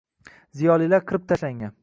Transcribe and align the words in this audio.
Ziyolilar 0.61 1.05
qirib 1.13 1.29
tashlangan. 1.35 1.79